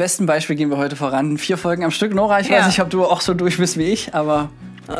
[0.00, 1.38] besten Beispiel gehen wir heute voran.
[1.38, 2.14] Vier Folgen am Stück.
[2.14, 2.58] Nora, ich Ja.
[2.58, 4.48] weiß nicht, ob du auch so durch bist wie ich, aber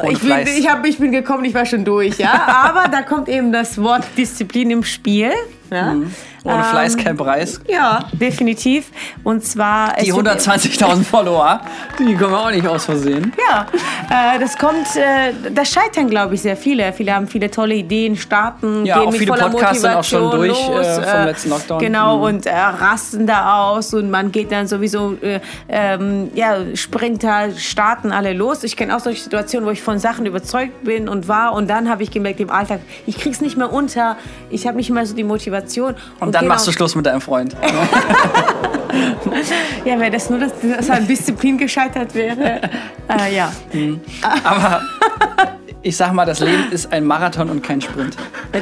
[0.08, 2.32] Ich bin, ich, hab, ich bin gekommen, ich war schon durch, ja.
[2.68, 5.32] Aber da kommt eben das Wort Disziplin im Spiel.
[5.70, 5.96] Ja,
[6.44, 7.60] ohne Fleiß Ähm, kein Preis.
[7.68, 8.90] ja definitiv.
[9.24, 9.94] Und zwar.
[9.98, 11.60] es Die wird- 120.000 Follower,
[11.98, 13.32] die kommen auch nicht aus Versehen.
[13.48, 13.66] Ja,
[14.34, 16.92] äh, das kommt, äh, das scheitern, glaube ich, sehr viele.
[16.92, 20.04] Viele haben viele tolle Ideen, starten, Ja, gehen auch mit viele voller Podcasts sind auch
[20.04, 21.78] schon Motivation durch, los, äh, vom letzten Lockdown.
[21.78, 22.22] Genau, Mhm.
[22.22, 28.12] und äh, rasten da aus und man geht dann sowieso, äh, ähm, ja, Sprinter starten
[28.12, 28.64] alle los.
[28.64, 31.88] Ich kenne auch solche Situationen, wo ich von Sachen überzeugt bin und war und dann
[31.88, 34.16] habe ich gemerkt im Alltag, ich krieg's nicht mehr unter,
[34.50, 35.94] ich habe nicht mehr so die Motivation.
[36.20, 37.56] Und dann genau, machst du Schluss mit deinem Freund.
[39.84, 42.60] Ja, wäre das nur, dass, dass an Disziplin gescheitert wäre.
[43.08, 43.52] äh, ja.
[44.44, 44.82] Aber
[45.82, 48.16] ich sag mal, das Leben ist ein Marathon und kein Sprint.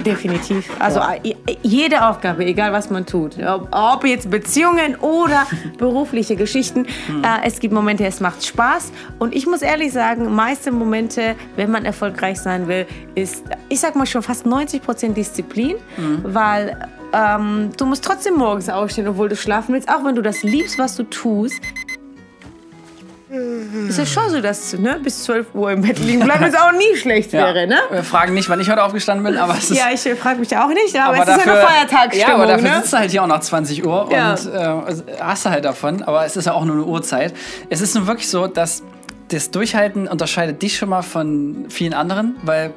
[0.05, 0.71] Definitiv.
[0.79, 3.37] Also äh, jede Aufgabe, egal was man tut,
[3.71, 5.47] ob, jetzt Beziehungen oder
[5.79, 8.93] berufliche Geschichten, äh, es gibt Momente, es macht Spaß.
[9.19, 13.97] Und ich muss ehrlich sagen, meiste Momente, wenn man erfolgreich sein will, ist, ich sag
[13.97, 15.77] mal schon fast 90 Prozent Disziplin,
[16.23, 16.77] weil
[17.13, 20.79] ähm, du musst trotzdem morgens aufstehen, obwohl du schlafen willst, auch wenn du das liebst,
[20.79, 21.61] was du tust.
[23.89, 26.73] Ist ja schon so, dass ne, bis 12 Uhr im Bett liegen bleiben jetzt auch
[26.73, 27.77] nie schlecht wäre, ne?
[27.91, 29.77] Wir fragen nicht, wann ich heute aufgestanden bin, aber es ist.
[29.77, 32.29] Ja, ich frage mich auch nicht, aber, aber es ist ja eine Feiertagsstimmung.
[32.29, 32.77] Ja, aber dafür ne?
[32.77, 34.33] sitzt du halt hier auch nach 20 Uhr Ja.
[34.33, 36.03] und äh, hast du halt davon.
[36.03, 37.35] Aber es ist ja auch nur eine Uhrzeit.
[37.69, 38.83] Es ist nun wirklich so, dass
[39.29, 42.73] das Durchhalten unterscheidet dich schon mal von vielen anderen, weil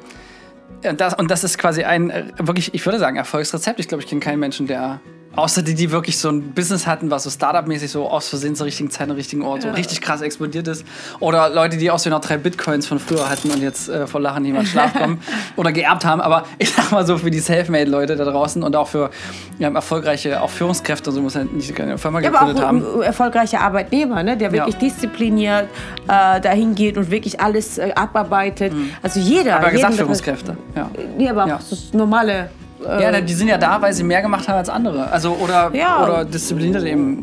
[0.82, 3.80] äh, das, und das ist quasi ein äh, wirklich, ich würde sagen, Erfolgsrezept.
[3.80, 5.00] Ich glaube, ich kenne keinen Menschen, der
[5.34, 8.66] Außer die, die wirklich so ein Business hatten, was so Startup-mäßig so aus Versehen zur
[8.66, 10.84] richtigen Zeit, am richtigen Ort so richtig krass explodiert ist.
[11.20, 14.20] Oder Leute, die auch so noch drei Bitcoins von früher hatten und jetzt äh, vor
[14.20, 15.20] Lachen in Schlaf kommen
[15.56, 16.20] oder geerbt haben.
[16.20, 19.10] Aber ich sag mal so, für die Selfmade-Leute da draußen und auch für
[19.58, 22.68] ja, erfolgreiche auch Führungskräfte, und so muss halt nicht keine Firma Ja, aber gegründet auch
[22.68, 22.84] haben.
[22.96, 25.68] ein erfolgreicher Arbeitnehmer, ne, der wirklich diszipliniert
[26.08, 28.72] äh, dahin geht und wirklich alles äh, abarbeitet.
[29.02, 29.56] Also jeder.
[29.56, 30.56] Aber gesagt Führungskräfte.
[30.76, 30.90] Ja.
[31.18, 31.58] Ja, aber auch Ja.
[31.92, 32.50] normale.
[32.88, 35.10] Äh, Ja, die sind ja da, weil sie mehr gemacht haben als andere.
[35.10, 36.02] Also oder, Ja.
[36.04, 37.22] oder diszipliniert eben.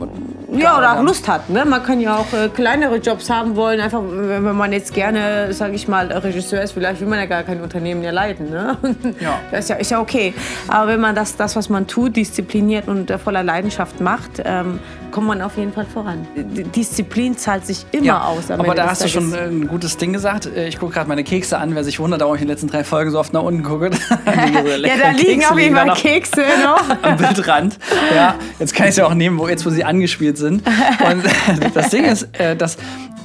[0.51, 1.01] Ja, oder auch Ja.
[1.01, 1.49] Lust hat.
[1.49, 1.63] Ne?
[1.65, 3.79] Man kann ja auch äh, kleinere Jobs haben wollen.
[3.79, 7.43] Einfach, wenn man jetzt gerne, sage ich mal, Regisseur ist, vielleicht will man ja gar
[7.43, 8.49] kein Unternehmen mehr leiten.
[8.49, 8.77] Ne?
[9.19, 9.39] Ja.
[9.51, 10.33] Das ist ja, ist ja okay.
[10.67, 14.79] Aber wenn man das, das, was man tut, diszipliniert und äh, voller Leidenschaft macht, ähm,
[15.11, 16.27] kommt man auf jeden Fall voran.
[16.35, 18.51] D Disziplin zahlt sich immer aus.
[18.51, 20.45] am aber da hast du schon ein gutes Ding gesagt.
[20.45, 21.73] Äh, Ich gucke gerade meine Kekse an.
[21.75, 23.89] Wer sich wundert, warum ich in den letzten drei Folgen so oft nach unten gucke.
[24.25, 26.83] Ja, da liegen auf jeden Fall Kekse noch.
[27.03, 27.77] am Bildrand.
[28.15, 30.63] Ja, jetzt kann ich sie auch nehmen, wo jetzt wo sie angespielt sind.
[30.67, 31.23] Und
[31.73, 32.77] das Ding ist, äh, dass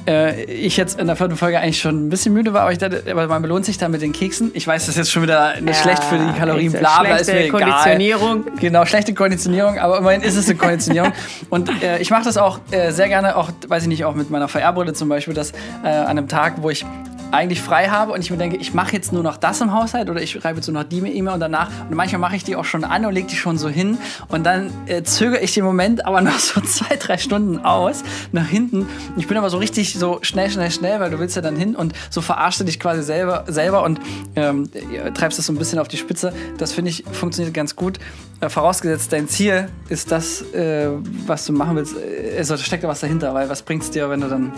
[0.07, 2.77] äh, ich jetzt in der vierten Folge eigentlich schon ein bisschen müde war, aber ich
[2.77, 4.51] dachte, aber man belohnt sich da mit den Keksen.
[4.53, 7.29] Ich weiß, das ist jetzt schon wieder eine schlecht für die Kalorien, bla, bla, ist
[7.29, 7.61] schlechte mir egal.
[7.61, 8.45] Konditionierung.
[8.59, 11.11] Genau, schlechte Konditionierung, aber immerhin ist es eine Konditionierung.
[11.49, 14.29] Und äh, ich mache das auch äh, sehr gerne, auch, weiß ich nicht, auch mit
[14.29, 15.51] meiner VR-Brille zum Beispiel, dass
[15.83, 16.85] äh, an einem Tag, wo ich
[17.31, 20.09] eigentlich frei habe und ich mir denke, ich mache jetzt nur noch das im Haushalt
[20.09, 22.55] oder ich schreibe jetzt nur noch die E-Mail und danach und manchmal mache ich die
[22.55, 23.97] auch schon an und lege die schon so hin
[24.27, 28.47] und dann äh, zögere ich den Moment aber noch so zwei, drei Stunden aus nach
[28.47, 28.87] hinten.
[29.17, 31.75] Ich bin aber so richtig so schnell, schnell, schnell, weil du willst ja dann hin
[31.75, 33.99] und so verarschst du dich quasi selber, selber und
[34.35, 34.69] ähm,
[35.13, 36.33] treibst es so ein bisschen auf die Spitze.
[36.57, 37.99] Das finde ich funktioniert ganz gut.
[38.41, 40.89] Äh, vorausgesetzt, dein Ziel ist das, äh,
[41.25, 41.95] was du machen willst.
[41.95, 44.51] Äh, Also da steckt da was dahinter, weil was bringt es dir, wenn du dann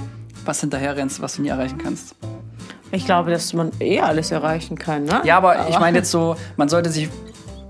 [0.45, 2.15] was hinterher rennst, was du nie erreichen kannst?
[2.91, 5.03] Ich glaube, dass man eh alles erreichen kann.
[5.03, 5.21] Ne?
[5.23, 7.09] Ja, aber ich meine jetzt so, man sollte sich,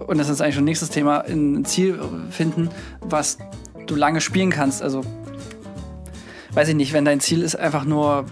[0.05, 2.69] und das ist eigentlich schon nächstes Thema, ein Ziel finden,
[3.01, 3.37] was
[3.87, 4.83] du lange spielen kannst.
[4.83, 5.01] Also,
[6.51, 8.25] weiß ich nicht, wenn dein Ziel ist einfach nur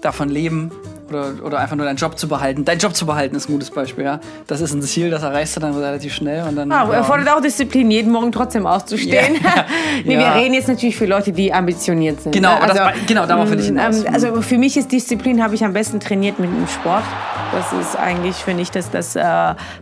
[0.00, 0.70] davon leben
[1.14, 2.64] oder, oder einfach nur deinen Job zu behalten.
[2.64, 4.20] Dein Job zu behalten ist ein gutes Beispiel, ja.
[4.46, 6.70] Das ist ein Ziel, das erreichst du dann relativ schnell und dann.
[6.70, 6.92] Ja, ja.
[6.94, 9.36] erfordert auch Disziplin, jeden Morgen trotzdem auszustehen.
[9.42, 9.64] Ja.
[10.04, 10.18] nee.
[10.18, 12.32] Wir reden jetzt natürlich für Leute, die ambitioniert sind.
[12.32, 12.62] Genau, ne?
[12.62, 14.04] aber das- genau, darauf will ich hinaus.
[14.04, 17.04] ähm, Also für mich ist Disziplin, habe ich am besten trainiert mit dem Sport.
[17.52, 19.22] Das ist eigentlich, finde ich, das, das äh,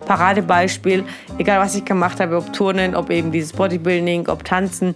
[0.07, 1.05] Paradebeispiel.
[1.39, 4.95] Egal, was ich gemacht habe, ob Turnen, ob eben dieses Bodybuilding, ob Tanzen.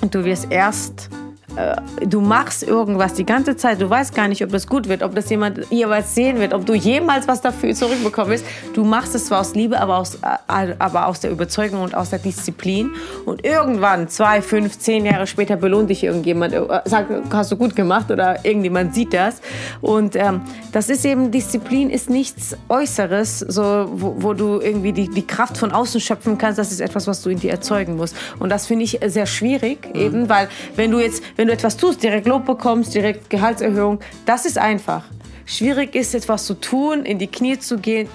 [0.00, 1.08] Und du wirst erst
[1.56, 5.02] äh, du machst irgendwas die ganze Zeit, du weißt gar nicht, ob das gut wird,
[5.02, 8.44] ob das jemand jeweils sehen wird, ob du jemals was dafür zurückbekommst.
[8.74, 12.10] Du machst es zwar aus Liebe, aber aus, äh, aber aus der Überzeugung und aus
[12.10, 12.90] der Disziplin.
[13.24, 17.76] Und irgendwann, zwei, fünf, zehn Jahre später, belohnt dich irgendjemand, äh, sagt, hast du gut
[17.76, 19.40] gemacht oder irgendjemand sieht das.
[19.80, 20.42] Und ähm,
[20.72, 25.56] das ist eben, Disziplin ist nichts Äußeres, so, wo, wo du irgendwie die, die Kraft
[25.56, 26.58] von außen schöpfen kannst.
[26.58, 28.16] Das ist etwas, was du in dir erzeugen musst.
[28.38, 32.02] Und das finde ich sehr schwierig, eben, weil wenn du jetzt, wenn du etwas tust,
[32.02, 35.04] direkt Lob bekommst, direkt Gehaltserhöhung, das ist einfach.
[35.46, 38.08] Schwierig ist, etwas zu tun, in die Knie zu gehen,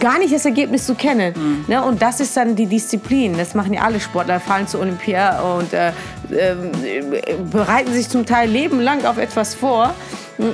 [0.00, 1.34] gar nicht das Ergebnis zu kennen.
[1.36, 1.64] Mhm.
[1.66, 1.82] Ne?
[1.82, 3.36] Und das ist dann die Disziplin.
[3.36, 5.88] Das machen ja alle Sportler, fallen zur Olympia und äh,
[6.30, 6.54] äh,
[7.50, 9.94] bereiten sich zum Teil lebenlang auf etwas vor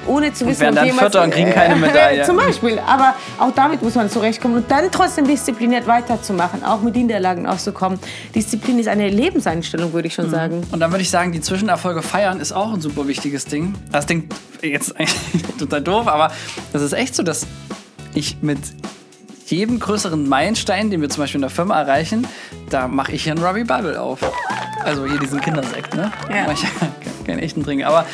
[0.07, 2.23] ohne zu wissen, und werden dann Vierter und kriegen keine Medaille.
[2.23, 2.79] Zum Beispiel.
[2.79, 7.99] Aber auch damit muss man zurechtkommen und dann trotzdem diszipliniert weiterzumachen, auch mit Niederlagen auszukommen.
[8.35, 10.31] Disziplin ist eine Lebenseinstellung, würde ich schon mhm.
[10.31, 10.63] sagen.
[10.71, 13.75] Und dann würde ich sagen, die Zwischenerfolge feiern ist auch ein super wichtiges Ding.
[13.91, 14.29] Das Ding
[14.63, 16.31] jetzt eigentlich total doof, aber
[16.73, 17.47] das ist echt so, dass
[18.15, 18.59] ich mit
[19.53, 22.27] jedem größeren Meilenstein, den wir zum Beispiel in der Firma erreichen,
[22.71, 24.21] da mache ich hier einen Robbie Bubble auf.
[24.85, 26.11] Also hier diesen Kindersekt, ne?
[26.29, 26.45] Ja.
[26.47, 26.65] Mach ich
[27.27, 27.85] keinen echten Trinken.
[27.85, 28.07] Aber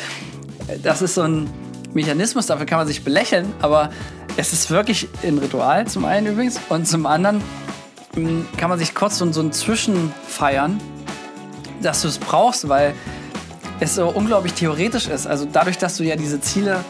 [0.83, 1.49] das ist so ein
[1.93, 3.89] Mechanismus, dafür kann man sich belächeln, aber
[4.37, 6.59] es ist wirklich ein Ritual, zum einen übrigens.
[6.69, 7.41] Und zum anderen
[8.13, 10.79] hm, kann man sich kurz so, so ein Zwischenfeiern,
[11.81, 12.93] dass du es brauchst, weil
[13.79, 15.25] es so unglaublich theoretisch ist.
[15.25, 16.83] Also dadurch, dass du ja diese Ziele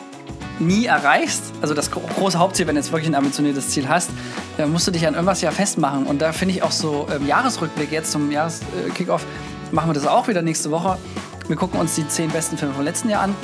[0.59, 4.09] nie erreichst, also das große Hauptziel, wenn du jetzt wirklich ein ambitioniertes Ziel hast,
[4.57, 6.05] äh, musst du dich an irgendwas ja festmachen.
[6.05, 9.25] Und da finde ich auch so im Jahresrückblick jetzt zum Jahreskickoff,
[9.71, 10.97] machen wir das auch wieder nächste Woche.
[11.47, 13.35] Wir gucken uns die zehn besten Filme vom letzten Jahr an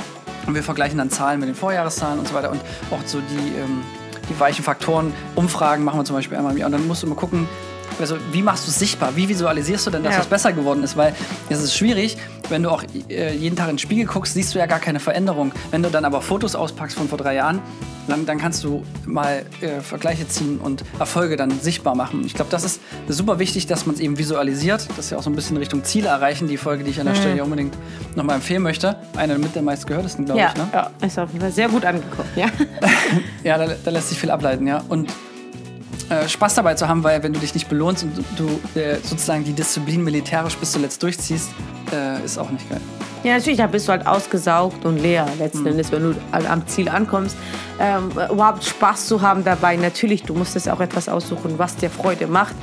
[0.46, 3.58] und wir vergleichen dann Zahlen mit den Vorjahreszahlen und so weiter und auch so die,
[3.58, 3.82] ähm,
[4.30, 5.14] die weichen Faktoren.
[5.36, 7.48] Umfragen machen wir zum Beispiel einmal im Jahr und dann musst du mal gucken,
[8.00, 9.16] also wie machst du es sichtbar?
[9.16, 10.20] Wie visualisierst du denn, dass ja.
[10.20, 10.98] das besser geworden ist?
[10.98, 11.14] Weil
[11.50, 12.18] es ist schwierig,
[12.50, 15.00] wenn du auch äh, jeden Tag in den Spiegel guckst, siehst du ja gar keine
[15.00, 15.52] Veränderung.
[15.72, 17.62] Wenn du dann aber Fotos auspackst von vor drei Jahren,
[18.08, 22.24] dann, dann kannst du mal äh, Vergleiche ziehen und Erfolge dann sichtbar machen.
[22.26, 24.88] Ich glaube, das ist super wichtig, dass man es eben visualisiert.
[24.90, 27.08] Das ist ja auch so ein bisschen Richtung Ziele erreichen, die Folge, die ich an
[27.08, 27.20] der mhm.
[27.20, 27.76] Stelle unbedingt
[28.16, 28.96] nochmal empfehlen möchte.
[29.16, 30.58] Eine mit der meistgehörtesten, glaube ja, ich.
[30.58, 30.68] Ne?
[30.72, 32.30] Ja, ist auf jeden Fall sehr gut angekommen.
[32.36, 32.48] Ja,
[33.44, 34.84] ja da, da lässt sich viel ableiten, ja.
[34.88, 35.10] Und
[36.10, 39.44] äh, Spaß dabei zu haben, weil wenn du dich nicht belohnst und du äh, sozusagen
[39.44, 41.50] die Disziplin militärisch bis zuletzt durchziehst,
[41.92, 42.82] äh, ist auch nicht geil.
[43.24, 45.68] Ja, natürlich, da bist du halt ausgesaugt und leer letzten mhm.
[45.68, 47.36] Endes, wenn du am Ziel ankommst.
[47.80, 51.90] Ähm, überhaupt Spaß zu haben dabei, natürlich, du musst es auch etwas aussuchen, was dir
[51.90, 52.56] Freude macht.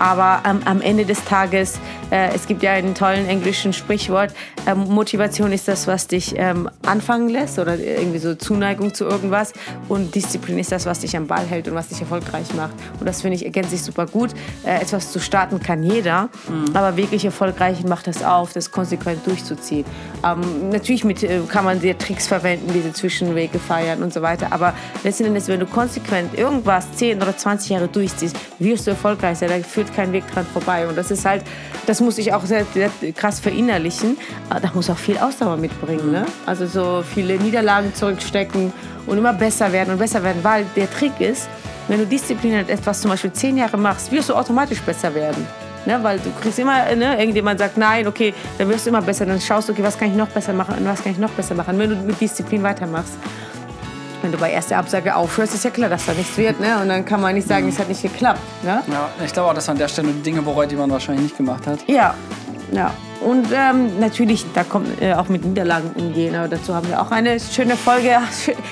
[0.00, 1.78] Aber ähm, am Ende des Tages,
[2.10, 4.32] äh, es gibt ja einen tollen englischen Sprichwort,
[4.66, 9.52] äh, Motivation ist das, was dich ähm, anfangen lässt oder irgendwie so Zuneigung zu irgendwas.
[9.88, 12.72] Und Disziplin ist das, was dich am Ball hält und was dich erfolgreich macht.
[12.98, 14.30] Und das finde ich ergänzt sich super gut.
[14.64, 16.74] Äh, etwas zu starten kann jeder, mhm.
[16.74, 19.84] aber wirklich erfolgreich macht das auf, das konsequent durchzuziehen.
[20.24, 24.48] Ähm, natürlich mit, äh, kann man sehr Tricks verwenden, diese Zwischenwege feiern und so weiter.
[24.50, 24.72] Aber
[25.04, 29.50] letzten Endes, wenn du konsequent irgendwas 10 oder 20 Jahre durchziehst, wirst du erfolgreich sein.
[29.50, 30.86] Da führt kein Weg dran vorbei.
[30.86, 31.44] Und das ist halt,
[31.86, 34.16] das muss ich auch sehr, sehr krass verinnerlichen.
[34.48, 36.12] Aber da muss auch viel Ausdauer mitbringen.
[36.12, 36.26] Ne?
[36.46, 38.72] Also so viele Niederlagen zurückstecken
[39.06, 40.42] und immer besser werden und besser werden.
[40.42, 41.48] Weil der Trick ist,
[41.88, 45.46] wenn du diszipliniert etwas zum Beispiel zehn Jahre machst, wirst du automatisch besser werden.
[45.86, 49.24] Ne, weil du kriegst immer, ne, irgendjemand sagt nein, okay, dann wirst du immer besser.
[49.24, 51.30] Dann schaust du, okay, was kann ich noch besser machen und was kann ich noch
[51.30, 53.14] besser machen, wenn du mit Disziplin weitermachst.
[54.22, 56.60] Wenn du bei erster Absage aufhörst, ist ja klar, dass da nichts wird.
[56.60, 56.78] Ne?
[56.80, 58.40] Und dann kann man nicht sagen, es hat nicht geklappt.
[58.62, 58.82] Ne?
[58.92, 61.66] Ja, ich glaube auch, dass an der Stelle Dinge bereut, die man wahrscheinlich nicht gemacht
[61.66, 61.78] hat.
[61.88, 62.14] Ja,
[62.72, 62.92] ja.
[63.20, 66.34] Und ähm, natürlich, da kommt äh, auch mit Niederlagen umgehen.
[66.34, 68.16] Aber dazu haben wir auch eine schöne Folge.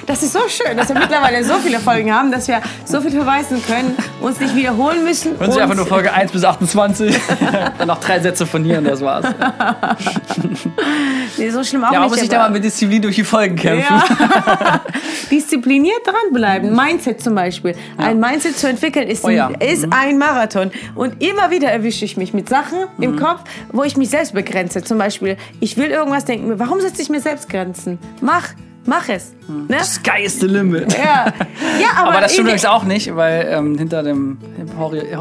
[0.06, 3.10] Das ist so schön, dass wir mittlerweile so viele Folgen haben, dass wir so viel
[3.10, 5.38] verweisen können, uns nicht wiederholen müssen.
[5.38, 7.18] Hören Sie einfach nur Folge 1 bis 28.
[7.78, 9.26] Dann noch drei Sätze von hier und das war's.
[11.36, 12.08] nee, so schlimm auch ja, nicht.
[12.10, 13.96] Ja, muss ich da mal mit Disziplin durch die Folgen kämpfen.
[13.96, 14.80] Ja.
[15.30, 16.74] Diszipliniert dranbleiben.
[16.74, 17.72] Mindset zum Beispiel.
[17.98, 18.06] Ja.
[18.06, 19.48] Ein Mindset zu entwickeln ist, oh ja.
[19.60, 19.92] ist mhm.
[19.92, 20.70] ein Marathon.
[20.94, 23.02] Und immer wieder erwische ich mich mit Sachen mhm.
[23.02, 23.40] im Kopf,
[23.72, 24.82] wo ich mich selbst begrenze.
[24.82, 26.58] Zum Beispiel, ich will irgendwas denken.
[26.58, 27.98] Warum setze ich mir selbst Grenzen?
[28.20, 28.54] Mach.
[28.88, 29.34] Mach es.
[29.46, 29.66] Hm.
[29.68, 29.84] Ne?
[29.84, 30.94] Sky is the limit.
[30.94, 31.26] Ja,
[31.78, 34.38] ja aber, aber das stimmt übrigens auch nicht, weil ähm, hinter dem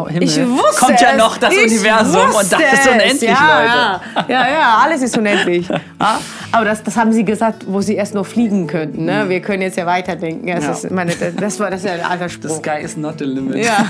[0.07, 0.47] Himmel
[0.79, 4.31] kommt ja noch das Universum und das ist unendlich, ja, Leute.
[4.31, 5.67] Ja, ja, alles ist unendlich.
[5.99, 6.19] ja,
[6.53, 9.03] aber das, das haben sie gesagt, wo sie erst nur fliegen könnten.
[9.03, 9.23] Ne?
[9.23, 9.29] Hm.
[9.29, 10.47] Wir können jetzt ja weiterdenken.
[10.47, 10.71] Das, ja.
[10.71, 12.49] Ist, meine, das, war das ist ja ein alter Spruch.
[12.49, 13.65] The sky is not the limit.
[13.65, 13.85] Ja.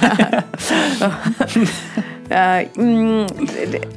[2.64, 3.28] äh, mh,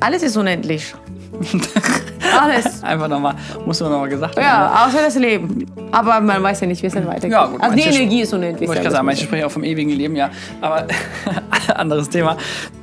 [0.00, 0.94] alles ist unendlich.
[2.40, 2.82] Alles.
[2.82, 3.34] Einfach nochmal,
[3.66, 4.42] muss man nochmal gesagt haben.
[4.42, 5.66] Ja, außer das Leben.
[5.90, 7.32] Aber man weiß ja nicht, wie es dann weitergeht.
[7.32, 8.68] Ja, gut, also die Energie ist unendlich.
[8.68, 10.30] Wollte ich gerade sagen, manche sprechen auch vom ewigen Leben, ja.
[10.60, 10.86] Aber
[11.74, 12.36] anderes Thema.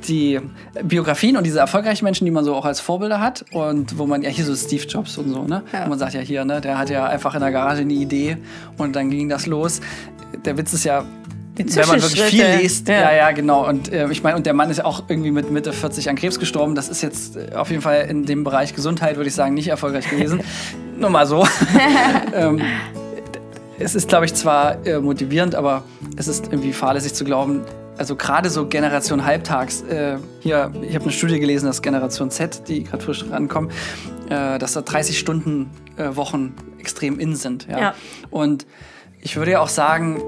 [0.06, 0.40] Die
[0.82, 4.22] Biografien und diese erfolgreichen Menschen, die man so auch als Vorbilder hat und wo man
[4.22, 5.62] ja hier so Steve Jobs und so, ne?
[5.72, 5.84] Ja.
[5.84, 8.38] Und man sagt ja hier, ne, der hat ja einfach in der Garage eine Idee
[8.76, 9.80] und dann ging das los.
[10.44, 11.04] Der Witz ist ja,
[11.58, 12.88] wenn man wirklich viel liest.
[12.88, 13.68] Ja, ja, ja genau.
[13.68, 16.16] Und äh, ich meine, und der Mann ist ja auch irgendwie mit Mitte 40 an
[16.16, 16.74] Krebs gestorben.
[16.74, 19.68] Das ist jetzt äh, auf jeden Fall in dem Bereich Gesundheit, würde ich sagen, nicht
[19.68, 20.40] erfolgreich gewesen.
[20.98, 21.46] Nur mal so.
[22.34, 22.60] ähm,
[23.78, 25.84] es ist, glaube ich, zwar äh, motivierend, aber
[26.16, 27.62] es ist irgendwie fahrlässig zu glauben,
[27.98, 32.68] also gerade so Generation Halbtags, äh, hier, ich habe eine Studie gelesen, dass Generation Z,
[32.68, 33.70] die gerade frisch rankommen,
[34.30, 37.66] äh, dass da 30 Stunden äh, Wochen extrem in sind.
[37.68, 37.78] Ja?
[37.78, 37.94] ja.
[38.30, 38.66] Und
[39.20, 40.22] ich würde ja auch sagen,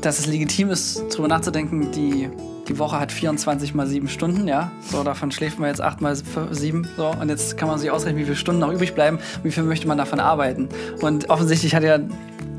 [0.00, 2.28] dass es legitim ist, darüber nachzudenken, die,
[2.68, 4.70] die Woche hat 24 mal 7 Stunden, ja.
[4.80, 6.88] So, davon schläft man jetzt 8 mal 7.
[6.96, 9.50] So, und jetzt kann man sich ausrechnen, wie viele Stunden noch übrig bleiben und wie
[9.50, 10.68] viel möchte man davon arbeiten.
[11.00, 11.98] Und offensichtlich hat ja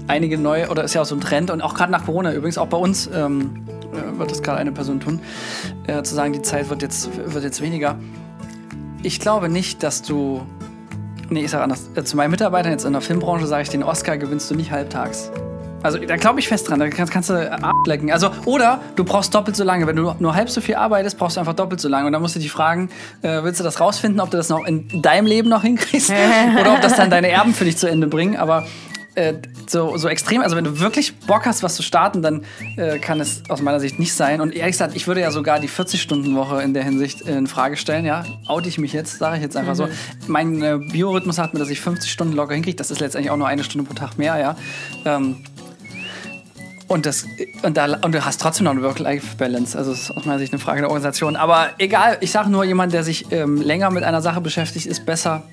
[0.08, 2.58] einige neue, oder ist ja auch so ein Trend, und auch gerade nach Corona übrigens,
[2.58, 5.20] auch bei uns ähm, äh, wird das gerade eine Person tun,
[5.88, 7.98] äh, zu sagen, die Zeit wird jetzt, wird jetzt weniger.
[9.04, 10.42] Ich glaube nicht, dass du.
[11.30, 11.90] Nee, ich sage anders.
[11.96, 14.72] Äh, zu meinen Mitarbeitern jetzt in der Filmbranche sage ich, den Oscar gewinnst du nicht
[14.72, 15.32] halbtags.
[15.88, 18.12] Also da glaube ich fest dran, da kannst, kannst du ablecken.
[18.12, 19.88] Also, oder du brauchst doppelt so lange.
[19.88, 22.08] Wenn du nur halb so viel arbeitest, brauchst du einfach doppelt so lange.
[22.08, 22.90] Und dann musst du dich fragen,
[23.22, 26.12] äh, willst du das rausfinden, ob du das noch in deinem Leben noch hinkriegst?
[26.60, 28.36] oder ob das dann deine Erben für dich zu Ende bringen.
[28.36, 28.66] Aber
[29.18, 29.34] äh,
[29.66, 32.44] so, so extrem, also wenn du wirklich Bock hast, was zu starten, dann
[32.76, 34.42] äh, kann es aus meiner Sicht nicht sein.
[34.42, 38.06] Und ehrlich gesagt, ich würde ja sogar die 40-Stunden-Woche in der Hinsicht in Frage stellen.
[38.06, 39.78] Ja, oute ich mich jetzt, sage ich jetzt einfach mhm.
[39.78, 39.88] so.
[40.28, 42.78] Mein äh, Biorhythmus sagt mir, dass ich 50 Stunden locker hinkriege.
[42.78, 44.56] Das ist letztendlich auch nur eine Stunde pro Tag mehr, ja.
[45.04, 45.38] Ähm,
[46.88, 47.28] und, das,
[47.64, 49.78] und, da, und du hast trotzdem noch eine Work-Life-Balance.
[49.78, 51.36] Also das ist aus meiner Sicht eine Frage der Organisation.
[51.36, 55.06] Aber egal, ich sage nur, jemand, der sich ähm, länger mit einer Sache beschäftigt, ist
[55.06, 55.44] besser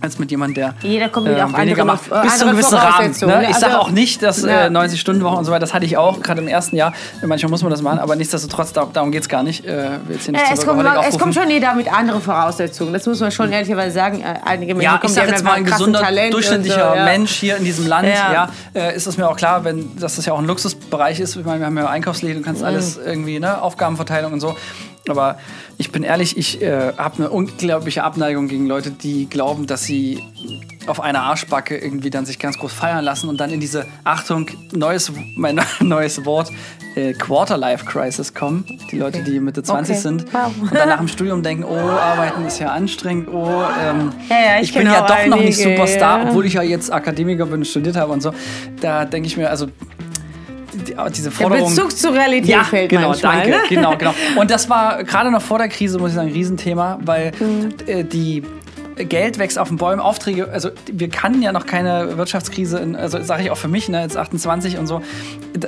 [0.00, 3.10] als mit jemandem, der Jeder kommt äh, weniger macht, bis zu einem gewissen Rahmen.
[3.10, 3.46] Ne?
[3.50, 4.66] Ich sage also, auch nicht, dass ja.
[4.66, 6.92] äh, 90-Stunden-Woche und so weiter, das hatte ich auch, gerade im ersten Jahr.
[7.24, 9.64] Manchmal muss man das machen, aber nichtsdestotrotz, darum geht es gar nicht.
[9.64, 12.92] Äh, nicht ja, es, kommt, es kommt schon jeder mit anderen Voraussetzungen.
[12.92, 14.20] Das muss man schon ehrlicherweise sagen.
[14.20, 17.04] Äh, einige Menschen ja, ich sage jetzt mal, ein gesunder, Talent durchschnittlicher so, ja.
[17.04, 18.50] Mensch hier in diesem Land, ja.
[18.74, 21.36] ja ist es mir auch klar, wenn, dass das ja auch ein Luxusbereich ist.
[21.36, 22.68] Ich meine, wir haben ja Einkaufsläden, du kannst mhm.
[22.68, 24.56] alles irgendwie, ne, Aufgabenverteilung und so.
[25.10, 25.38] Aber
[25.76, 30.22] ich bin ehrlich, ich äh, habe eine unglaubliche Abneigung gegen Leute, die glauben, dass sie
[30.86, 34.46] auf einer Arschbacke irgendwie dann sich ganz groß feiern lassen und dann in diese, Achtung,
[34.72, 36.50] neues, mein neues Wort,
[36.94, 38.64] äh, Quarter-Life-Crisis kommen.
[38.90, 40.02] Die Leute, die Mitte 20 okay.
[40.02, 40.50] sind wow.
[40.60, 44.60] und dann nach dem Studium denken, oh, arbeiten ist ja anstrengend, oh, ähm, ja, ja,
[44.60, 47.64] ich, ich bin ja doch einige, noch nicht Superstar, obwohl ich ja jetzt Akademiker bin,
[47.64, 48.32] studiert habe und so.
[48.80, 49.66] Da denke ich mir, also
[51.14, 51.74] diese Forderung.
[51.74, 53.58] Der Bezug zur Realität ja, fällt genau, manchmal, danke, ne?
[53.68, 54.14] genau, genau.
[54.36, 57.74] Und das war gerade noch vor der Krise, muss ich sagen, ein Riesenthema, weil mhm.
[57.86, 58.42] äh, die
[59.04, 63.22] Geld wächst auf den Bäumen, Aufträge, also wir kannten ja noch keine Wirtschaftskrise, in, also
[63.22, 65.02] sage ich auch für mich, ne, jetzt 28 und so.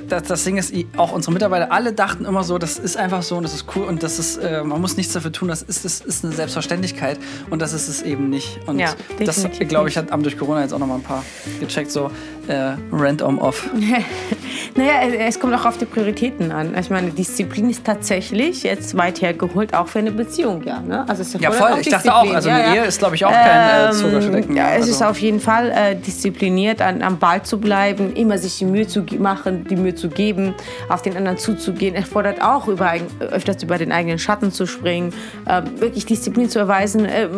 [0.08, 3.36] Das, das, Ding ist, auch unsere Mitarbeiter, alle dachten immer so, das ist einfach so
[3.36, 5.84] und das ist cool und das ist, äh, man muss nichts dafür tun, das ist,
[5.84, 7.18] das ist eine Selbstverständlichkeit
[7.50, 8.60] und das ist es eben nicht.
[8.66, 8.94] Und ja,
[9.24, 11.24] das, glaube ich, hat durch Corona jetzt auch noch mal ein paar
[11.60, 12.10] gecheckt, so
[12.48, 13.68] äh, random off.
[14.76, 16.76] naja, es kommt auch auf die Prioritäten an.
[16.78, 20.80] Ich meine, Disziplin ist tatsächlich jetzt weit hergeholt, auch für eine Beziehung, ja.
[20.80, 21.04] Ne?
[21.08, 21.78] Also es ja, voll.
[21.80, 24.56] Ich dachte auch, also eine ja, Ehe ist, glaube ich, auch kein äh, Zuckerschlecken.
[24.56, 24.90] Ja, es also.
[24.90, 28.86] ist auf jeden Fall äh, diszipliniert, an, am Ball zu bleiben, immer sich die Mühe
[28.86, 30.54] zu machen, die Mühe zu geben,
[30.88, 31.94] auf den anderen zuzugehen.
[31.94, 35.12] Er fordert auch über, öfters über den eigenen Schatten zu springen,
[35.46, 37.28] äh, wirklich Disziplin zu erweisen, äh,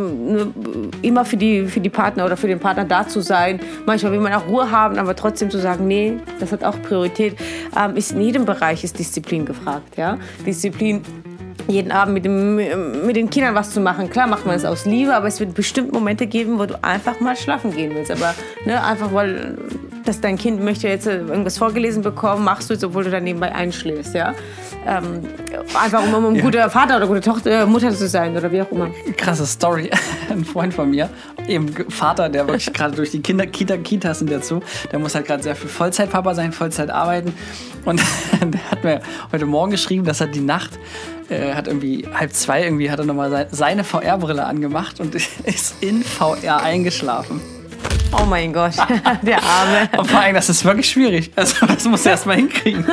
[1.02, 3.60] immer für die, für die Partner oder für den Partner da zu sein.
[3.86, 7.21] Manchmal will man auch Ruhe haben, aber trotzdem zu sagen, nee, das hat auch Priorität.
[7.26, 9.96] Ähm, ist in jedem Bereich ist Disziplin gefragt.
[9.96, 10.18] Ja?
[10.46, 11.02] Disziplin
[11.68, 12.56] jeden Abend mit, dem,
[13.06, 14.10] mit den Kindern was zu machen.
[14.10, 17.20] Klar macht man es aus Liebe, aber es wird bestimmt Momente geben, wo du einfach
[17.20, 18.10] mal schlafen gehen willst.
[18.10, 19.56] Aber ne, einfach weil
[20.04, 23.54] dass dein Kind möchte jetzt irgendwas vorgelesen bekommen, machst du es, obwohl du dann nebenbei
[23.54, 24.14] einschläfst.
[24.14, 24.34] Ja?
[24.86, 25.20] Ähm,
[25.80, 26.42] einfach um, um ein ja.
[26.42, 28.90] guter Vater oder gute Tochter, Mutter zu sein oder wie auch immer.
[29.16, 29.90] Krasse Story.
[30.30, 31.08] Ein Freund von mir,
[31.48, 35.26] eben Vater, der wirklich gerade durch die Kinder, Kita, Kitas sind dazu, der muss halt
[35.26, 37.34] gerade sehr viel Vollzeitpapa sein, Vollzeit arbeiten.
[37.84, 38.00] Und
[38.42, 39.00] der hat mir
[39.32, 40.78] heute Morgen geschrieben, dass er die Nacht
[41.28, 46.02] äh, hat irgendwie halb zwei irgendwie hat er nochmal seine VR-Brille angemacht und ist in
[46.02, 47.40] VR eingeschlafen.
[48.12, 48.74] Oh mein Gott,
[49.22, 49.88] der Arme.
[49.96, 51.30] Und vor allem, das ist wirklich schwierig.
[51.34, 52.84] Also, das muss er erst mal hinkriegen.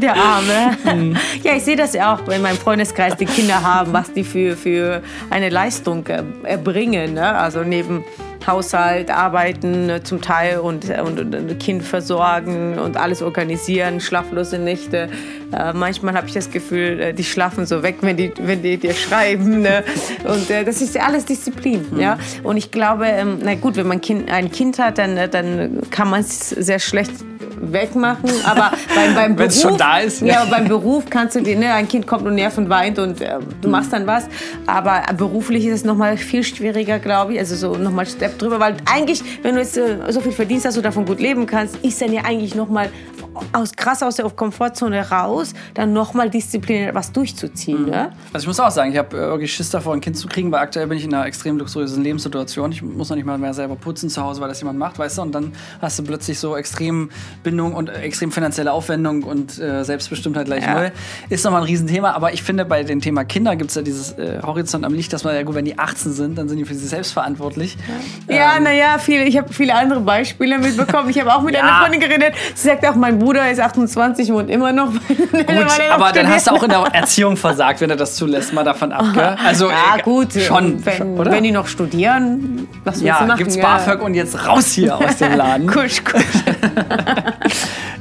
[0.00, 0.76] Der Arme.
[0.84, 1.16] Mhm.
[1.42, 4.56] Ja, ich sehe das ja auch in meinem Freundeskreis, die Kinder haben, was die für,
[4.56, 7.14] für eine Leistung äh, erbringen.
[7.14, 7.36] Ne?
[7.36, 8.04] Also neben
[8.46, 14.58] Haushalt, arbeiten äh, zum Teil und, äh, und, und Kind versorgen und alles organisieren, schlaflose
[14.58, 15.08] Nächte.
[15.52, 18.76] Äh, manchmal habe ich das Gefühl, äh, die schlafen so weg, wenn die, wenn die
[18.76, 19.62] dir schreiben.
[19.62, 19.84] Ne?
[20.24, 21.86] Und äh, das ist ja alles Disziplin.
[21.90, 22.00] Mhm.
[22.00, 22.18] Ja?
[22.42, 26.10] Und ich glaube, ähm, na gut, wenn man kind, ein Kind hat, dann, dann kann
[26.10, 27.12] man es sehr schlecht
[27.72, 30.20] wegmachen, aber beim, beim Beruf, schon da ist.
[30.20, 33.20] Ja, beim Beruf kannst du dir, ne, ein Kind kommt und nervt und weint und
[33.20, 34.24] äh, du machst dann was,
[34.66, 38.38] aber beruflich ist es noch mal viel schwieriger, glaube ich, also so noch mal Step
[38.38, 41.46] drüber, weil eigentlich, wenn du jetzt äh, so viel verdienst, dass du davon gut leben
[41.46, 42.88] kannst, ist dann ja eigentlich noch mal
[43.52, 47.82] aus, krass aus der Komfortzone raus, dann nochmal diszipliniert was durchzuziehen.
[47.82, 47.90] Mhm.
[47.90, 48.12] Ne?
[48.32, 50.50] Also ich muss auch sagen, ich habe äh, wirklich Schiss davor, ein Kind zu kriegen,
[50.52, 52.72] weil aktuell bin ich in einer extrem luxuriösen Lebenssituation.
[52.72, 55.18] Ich muss noch nicht mal mehr selber putzen zu Hause, weil das jemand macht, weißt
[55.18, 55.22] du?
[55.22, 57.10] Und dann hast du plötzlich so extrem
[57.42, 60.74] Bindung und extrem finanzielle Aufwendung und äh, Selbstbestimmtheit gleich ja.
[60.74, 60.92] null.
[61.28, 64.12] Ist nochmal ein Riesenthema, aber ich finde, bei dem Thema Kinder gibt es ja dieses
[64.12, 66.64] äh, Horizont am Licht, dass man ja gut, wenn die 18 sind, dann sind die
[66.64, 67.76] für sich selbst verantwortlich.
[68.28, 71.10] Ja, ähm, naja, viel, ich habe viele andere Beispiele mitbekommen.
[71.10, 71.62] Ich habe auch mit ja.
[71.62, 72.34] einer Freundin geredet.
[72.54, 74.92] Sie sagt auch, mein Bruder ist 28 und immer noch.
[74.92, 78.64] Gut, aber dann hast du auch in der Erziehung versagt, wenn er das zulässt, mal
[78.64, 79.06] davon ab.
[79.14, 79.36] Gell?
[79.44, 81.30] Also, ja, gut, Schon, wenn, oder?
[81.30, 83.38] wenn die noch studieren, was willst du ja, machen?
[83.38, 83.62] gibt's Ja.
[83.62, 85.66] BAföG und jetzt raus hier aus dem Laden.
[85.74, 86.22] Kusch, kusch.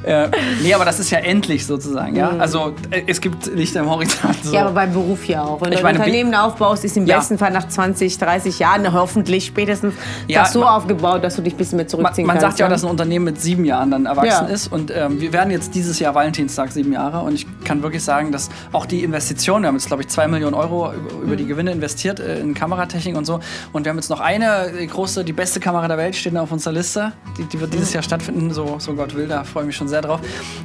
[0.03, 0.29] Äh,
[0.62, 2.29] nee, aber das ist ja endlich sozusagen, ja.
[2.38, 4.36] Also äh, es gibt Lichter im Horizont.
[4.43, 4.50] So.
[4.50, 4.55] Mhm.
[4.55, 5.62] Ja, aber beim Beruf ja auch.
[5.62, 7.17] Wenn Ich du ein Unternehmen aufbaust, ist im Ja.
[7.17, 9.93] besten Fall nach 20, 30 Jahren hoffentlich spätestens
[10.27, 12.43] Ja, das so man- aufgebaut, dass du dich ein bisschen mehr man, zurückziehen man sagt
[12.43, 12.60] kannst.
[12.60, 14.53] ja auch, dass ein Unternehmen mit sieben Jahren dann erwachsen Ja.
[14.53, 14.72] ist.
[14.72, 17.19] Und ähm, wir werden jetzt dieses Jahr Valentinstag sieben Jahre.
[17.22, 20.27] Und ich kann wirklich sagen, dass auch die Investitionen, wir haben jetzt, glaube ich, zwei
[20.27, 23.39] Millionen Euro über, über die Gewinne investiert äh, in Kameratechnik und so.
[23.72, 26.51] Und wir haben jetzt noch eine äh, große, die beste Kamera der Welt steht auf
[26.51, 27.12] unserer Liste.
[27.38, 29.88] Die, die wird dieses Jahr stattfinden, so, so Gott will, da freue ich mich schon
[29.88, 30.19] sehr drauf.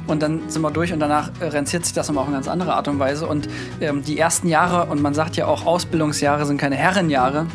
[0.07, 2.47] Und dann sind wir durch und danach äh, rentiert sich das nochmal auf eine ganz
[2.47, 3.27] andere Art und Weise.
[3.27, 3.49] Und
[3.81, 7.47] ähm, die ersten Jahre, und man sagt ja auch, Ausbildungsjahre sind keine Herrenjahre.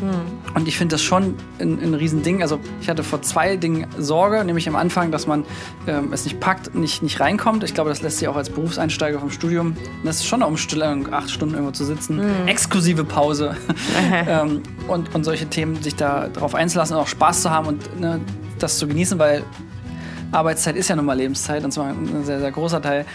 [0.53, 2.41] Und ich finde das schon ein, ein Riesending.
[2.41, 5.45] Also ich hatte vor zwei Dingen Sorge, nämlich am Anfang, dass man
[5.87, 7.63] ähm, es nicht packt, nicht, nicht reinkommt.
[7.63, 9.75] Ich glaube, das lässt sich auch als Berufseinsteiger vom Studium.
[10.03, 13.55] Das ist schon eine Umstellung, acht Stunden irgendwo zu sitzen, exklusive Pause
[14.27, 17.99] ähm, und, und solche Themen, sich da drauf einzulassen und auch Spaß zu haben und
[17.99, 18.19] ne,
[18.59, 19.43] das zu genießen, weil
[20.31, 23.05] Arbeitszeit ist ja nun mal Lebenszeit und zwar ein sehr, sehr großer Teil.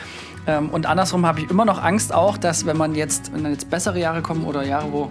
[0.46, 3.52] Ähm, und andersrum habe ich immer noch Angst auch, dass wenn man jetzt, wenn dann
[3.52, 5.10] jetzt bessere Jahre kommen oder Jahre, wo,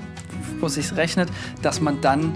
[0.60, 1.30] wo es sich rechnet,
[1.62, 2.34] dass man dann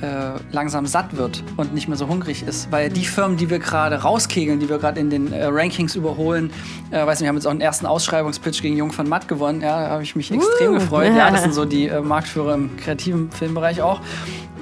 [0.00, 2.70] äh, langsam satt wird und nicht mehr so hungrig ist.
[2.70, 6.52] Weil die Firmen, die wir gerade rauskegeln, die wir gerade in den äh, Rankings überholen,
[6.90, 9.60] äh, weiß nicht, wir haben jetzt auch einen ersten Ausschreibungspitch gegen Jung von Matt gewonnen,
[9.60, 11.12] ja, da habe ich mich extrem gefreut.
[11.18, 14.00] Ja, das sind so die äh, Marktführer im kreativen Filmbereich auch.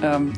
[0.01, 0.33] Ähm,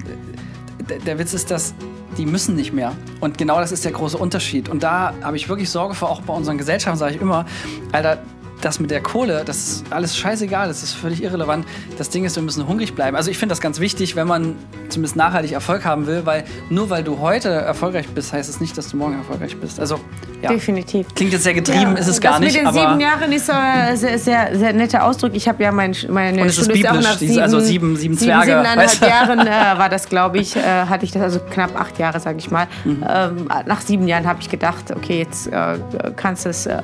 [1.05, 1.74] der Witz ist, dass
[2.19, 2.95] die müssen nicht mehr.
[3.21, 4.67] Und genau das ist der große Unterschied.
[4.67, 7.45] Und da habe ich wirklich Sorge vor, auch bei unseren Gesellschaften sage ich immer,
[7.93, 8.21] Alter,
[8.62, 11.66] das mit der Kohle, das ist alles scheißegal, das ist völlig irrelevant.
[11.98, 13.16] Das Ding ist, wir müssen hungrig bleiben.
[13.16, 14.56] Also ich finde das ganz wichtig, wenn man
[14.89, 18.78] zumindest nachhaltig Erfolg haben will, weil nur weil du heute erfolgreich bist, heißt es nicht,
[18.78, 19.80] dass du morgen erfolgreich bist.
[19.80, 20.00] Also
[20.42, 21.08] ja, Definitiv.
[21.16, 23.96] klingt jetzt sehr getrieben, ist es gar das nicht, mit den sieben Jahren ist äh,
[23.96, 25.32] sehr, sehr, sehr netter Ausdruck.
[25.36, 27.95] Ich habe ja mein, meine Und es ist Schule auch biblisch, nach diese- also sieben-
[27.98, 29.02] sieben Zwerge, siebeneinhalb?
[29.02, 32.38] Jahren äh, war das, glaube ich, äh, hatte ich das, also knapp acht Jahre, sage
[32.39, 32.67] ich mal.
[32.86, 33.06] Mhm.
[33.08, 35.78] Ähm, nach sieben Jahren habe ich gedacht, okay, jetzt äh,
[36.15, 36.82] kannst du es äh,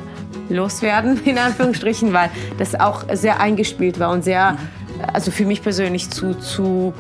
[0.50, 4.58] loswerden, in Anführungsstrichen, weil das auch sehr eingespielt war und sehr, Mhm.
[5.14, 6.94] also für mich persönlich zu, zu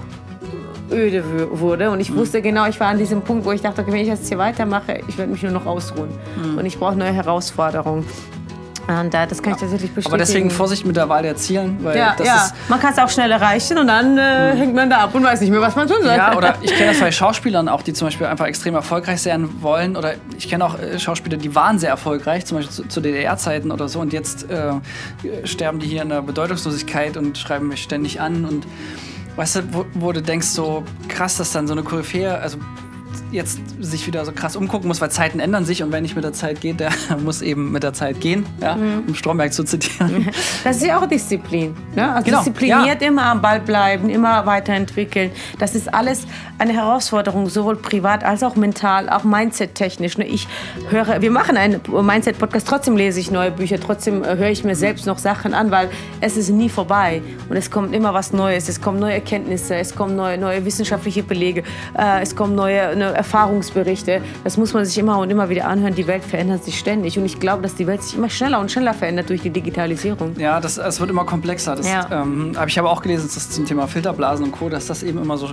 [0.91, 1.89] öde wurde.
[1.91, 4.07] Und ich wusste genau, ich war an diesem Punkt, wo ich dachte, okay, wenn ich
[4.07, 6.09] jetzt hier weitermache, ich werde mich nur noch ausruhen.
[6.43, 6.57] Mhm.
[6.57, 8.05] Und ich brauche neue Herausforderungen.
[8.87, 10.07] Und äh, das kann ich tatsächlich bestätigen.
[10.07, 12.35] aber deswegen Vorsicht mit der Wahl der Zielen, weil ja, das ja.
[12.35, 15.23] ist man kann es auch schnell erreichen und dann äh, hängt man da ab und
[15.23, 16.15] weiß nicht mehr, was man tun soll.
[16.15, 19.61] Ja, oder ich kenne das bei Schauspielern auch, die zum Beispiel einfach extrem erfolgreich sein
[19.61, 19.95] wollen.
[19.95, 23.71] Oder ich kenne auch äh, Schauspieler, die waren sehr erfolgreich, zum Beispiel zu, zu DDR-Zeiten
[23.71, 23.99] oder so.
[23.99, 24.73] Und jetzt äh,
[25.45, 28.45] sterben die hier in der Bedeutungslosigkeit und schreiben mich ständig an.
[28.45, 28.67] Und
[29.35, 32.57] weißt du, wo, wo du denkst, so krass, dass dann so eine Koryphäe, also
[33.31, 36.23] jetzt sich wieder so krass umgucken muss, weil Zeiten ändern sich und wer nicht mit
[36.23, 36.91] der Zeit geht, der
[37.23, 40.29] muss eben mit der Zeit gehen, ja, um Stromberg zu zitieren.
[40.63, 41.75] Das ist ja auch Disziplin.
[41.95, 42.11] Ne?
[42.11, 45.31] Also Genau, diszipliniert immer am Ball bleiben, immer weiterentwickeln.
[45.59, 46.25] Das ist alles
[46.57, 50.17] eine Herausforderung, sowohl privat als auch mental, auch mindset-technisch.
[50.17, 50.25] Ne?
[50.25, 50.47] Ich
[50.89, 54.75] höre, wir machen einen Mindset-Podcast, trotzdem lese ich neue Bücher, trotzdem äh, höre ich mir
[54.75, 55.89] selbst noch Sachen an, weil
[56.21, 57.21] es ist nie vorbei.
[57.49, 61.23] Und es kommt immer was Neues, es kommen neue Erkenntnisse, es kommen neue, neue wissenschaftliche
[61.23, 61.63] Belege,
[61.97, 64.21] äh, es kommen neue, neue Erfahrungsberichte.
[64.43, 65.95] Das muss man sich immer und immer wieder anhören.
[65.95, 67.17] Die Welt verändert sich ständig.
[67.17, 70.35] Und ich glaube, dass die Welt sich immer schneller und schneller verändert durch die Digitalisierung.
[70.37, 71.75] Ja, das, es wird immer komplexer.
[71.75, 72.07] Das, Ja.
[72.11, 75.03] ähm, aber ich habe auch gelesen, dass das zum Thema Filterblasen und Co., dass das
[75.03, 75.49] eben immer so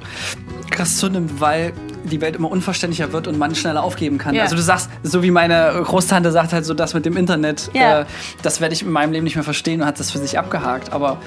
[0.71, 1.73] krass zunimmt, weil
[2.05, 4.35] die Welt immer unverständlicher wird und man schneller aufgeben kann.
[4.35, 4.43] Ja.
[4.43, 8.01] Also du sagst, so wie meine Großtante sagt halt so, das mit dem Internet, Ja.
[8.01, 8.05] äh,
[8.43, 10.93] das werde ich in meinem Leben nicht mehr verstehen und hat das für sich abgehakt.
[10.93, 11.19] Aber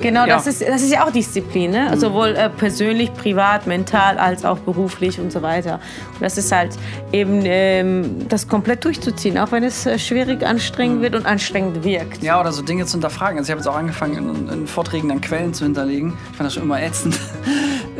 [0.00, 0.36] Genau, ja.
[0.36, 1.96] das, ist, das ist ja auch Disziplin, ne?
[1.98, 5.74] sowohl äh, persönlich, privat, mental als auch beruflich und so weiter.
[6.14, 6.70] Und das ist halt
[7.12, 12.22] eben ähm, das komplett durchzuziehen, auch wenn es äh, schwierig, anstrengend wird und anstrengend wirkt.
[12.22, 13.38] Ja, oder so Dinge zu hinterfragen.
[13.38, 14.16] Also ich habe jetzt auch angefangen,
[14.48, 16.14] in, in Vorträgen dann Quellen zu hinterlegen.
[16.30, 17.18] Ich fand das schon immer ätzend.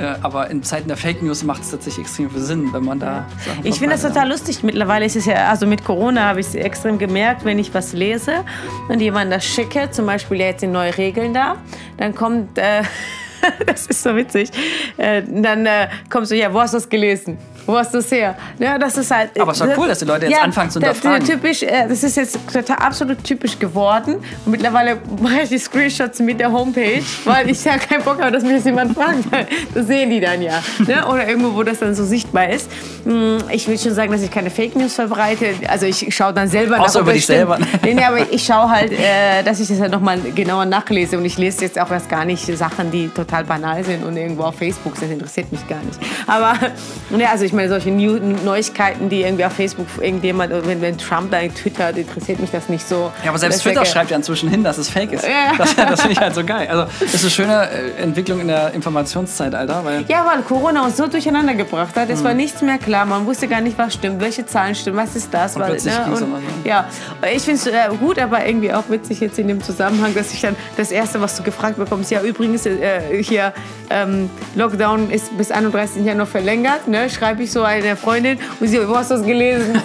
[0.01, 2.99] Äh, Aber in Zeiten der Fake News macht es tatsächlich extrem viel Sinn, wenn man
[2.99, 4.63] da Sachen Ich finde das total lustig.
[4.63, 7.93] Mittlerweile ist es ja, also mit Corona habe ich es extrem gemerkt, wenn ich was
[7.93, 8.45] lese
[8.89, 11.57] und jemand das schicke, zum Beispiel ja jetzt sind neue Regeln da,
[11.99, 12.83] dann kommt, äh,
[13.67, 14.51] das ist so witzig,
[14.97, 17.37] äh, dann äh, kommt so, ja, wo hast du das gelesen?
[17.67, 18.37] Wo hast du es her?
[18.59, 19.39] Ja, das ist halt.
[19.41, 21.27] Aber es war cool, dass die Leute jetzt anfangen zu hinterfragen.
[21.27, 24.17] Typisch, äh, das ist jetzt total absolut typisch geworden.
[24.45, 28.33] Und mittlerweile mache ich die Screenshots mit der Homepage, weil ich ja keinen Bock habe,
[28.33, 29.19] dass mir das jemand fragt.
[29.75, 30.63] Das sehen die dann ja.
[30.87, 31.07] Ne?
[31.07, 32.69] Oder irgendwo, wo das dann so sichtbar ist.
[33.05, 35.55] Hm, Ich will schon sagen, dass ich keine Fake News verbreite.
[35.69, 36.85] Also ich schaue dann selber nach.
[36.87, 37.59] Außer über dich selber.
[37.83, 41.17] Nee, nee, aber ich schaue halt, äh, dass ich das halt nochmal genauer nachlese.
[41.19, 44.45] Und ich lese jetzt auch erst gar nicht Sachen, die total banal sind und irgendwo
[44.45, 45.09] auf Facebook sind.
[45.11, 45.99] Das interessiert mich gar nicht.
[46.27, 46.55] Aber
[47.11, 51.31] ne, also ich meine, solche New Neuigkeiten, die irgendwie auf Facebook irgendjemand, wenn, wenn Trump
[51.31, 53.13] da twittert, interessiert mich das nicht so.
[53.23, 55.25] Ja, aber selbst Twitter schreibt ja inzwischen hin, dass es fake ist.
[55.25, 55.31] Ja.
[55.61, 56.69] Das, das finde ich halt so geil.
[56.71, 59.85] Also, das ist eine schöne äh, Entwicklung in der Informationszeitalter.
[59.85, 62.09] Weil ja, weil Corona uns so durcheinander gebracht hat.
[62.09, 62.25] Es mhm.
[62.25, 63.05] war nichts mehr klar.
[63.05, 65.57] Man wusste gar nicht, was stimmt, welche Zahlen stimmen, was ist das.
[65.57, 66.07] Und weil, ne?
[66.15, 66.89] und, ja,
[67.35, 70.41] ich finde es äh, gut, aber irgendwie auch witzig jetzt in dem Zusammenhang, dass ich
[70.41, 73.53] dann das Erste, was du gefragt bekommst, ja, übrigens äh, hier
[73.91, 76.05] ähm, Lockdown ist bis 31.
[76.05, 76.89] Januar verlängert.
[76.89, 77.11] Ne?
[77.41, 79.81] Schreibe ich so einer Freundin und sie, wo hast du das gelesen?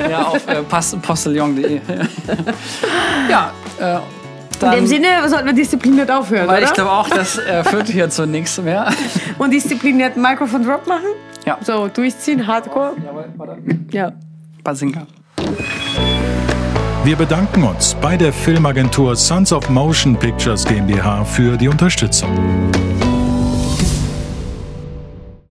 [0.08, 1.80] ja, auf äh, postillon.de.
[3.28, 3.98] ja, äh,
[4.60, 6.66] dann, In dem Sinne sollten wir diszipliniert aufhören, weil oder?
[6.66, 8.92] ich glaube auch, das äh, führt hier zu nichts mehr.
[9.38, 11.08] Und diszipliniert Microphone Drop machen?
[11.44, 11.58] Ja.
[11.62, 12.92] So, durchziehen, Hardcore.
[13.04, 13.58] Jawohl, warte.
[13.90, 14.12] Ja.
[14.62, 15.04] Basinga.
[17.02, 22.30] Wir bedanken uns bei der Filmagentur Sons of Motion Pictures GmbH für die Unterstützung.